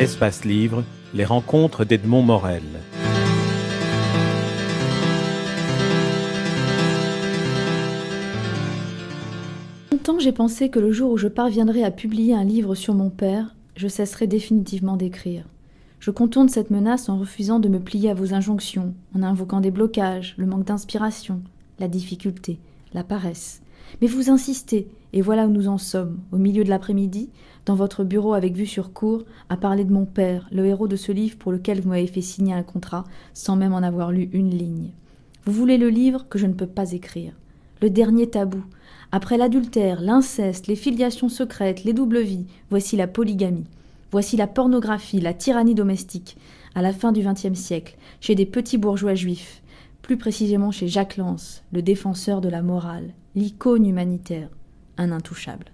[0.00, 2.62] Espace Livre, les rencontres d'Edmond Morel.
[9.90, 13.10] Longtemps j'ai pensé que le jour où je parviendrai à publier un livre sur mon
[13.10, 15.46] père, je cesserai définitivement d'écrire.
[15.98, 19.72] Je contourne cette menace en refusant de me plier à vos injonctions, en invoquant des
[19.72, 21.42] blocages, le manque d'inspiration,
[21.80, 22.60] la difficulté,
[22.94, 23.62] la paresse.
[24.00, 27.30] Mais vous insistez, et voilà où nous en sommes, au milieu de l'après-midi,
[27.66, 30.96] dans votre bureau avec vue sur cour, à parler de mon père, le héros de
[30.96, 33.04] ce livre pour lequel vous m'avez fait signer un contrat
[33.34, 34.90] sans même en avoir lu une ligne.
[35.44, 37.32] Vous voulez le livre que je ne peux pas écrire.
[37.80, 38.62] Le dernier tabou.
[39.12, 43.66] Après l'adultère, l'inceste, les filiations secrètes, les doubles vies, voici la polygamie.
[44.10, 46.36] Voici la pornographie, la tyrannie domestique,
[46.74, 49.62] à la fin du XXe siècle, chez des petits bourgeois juifs,
[50.08, 54.48] plus précisément chez Jacques Lance, le défenseur de la morale, l'icône humanitaire,
[54.96, 55.66] un intouchable.